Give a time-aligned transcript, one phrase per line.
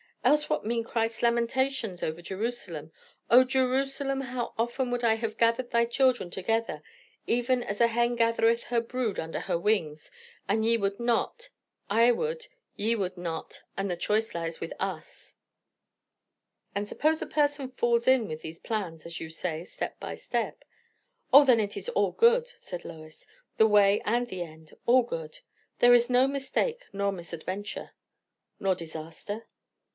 [0.23, 2.91] Else what mean Christ's lamentations over Jerusalem?
[3.29, 4.21] 'O Jerusalem,...
[4.21, 6.81] how often would I have gathered thy children together,
[7.27, 10.09] even as a hen gathereth her brood under her wings,
[10.47, 11.49] and ye would not.'
[11.89, 15.35] I would ye would not; and the choice lies with us."
[16.73, 20.63] "And suppose a person falls in with these plans, as you say, step by step?"
[21.33, 23.25] "O, then it is all good," said Lois;
[23.57, 25.39] "the way and the end; all good.
[25.79, 27.91] There is no mistake nor misadventure."
[28.59, 29.47] "Nor disaster?"